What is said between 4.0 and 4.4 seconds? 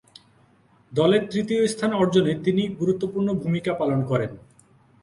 করেন।